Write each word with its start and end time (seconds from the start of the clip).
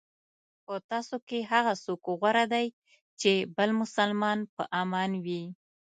په 0.65 0.75
تاسو 0.91 1.15
کې 1.27 1.39
هغه 1.51 1.73
څوک 1.83 2.01
غوره 2.19 2.45
دی 2.53 2.65
چې 3.21 3.31
بل 3.57 3.69
مسلمان 3.81 4.39
په 4.55 4.63
امان 4.81 5.11
وي. 5.25 5.43